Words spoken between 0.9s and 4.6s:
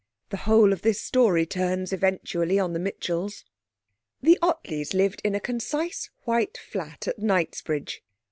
story turns eventually on the Mitchells. The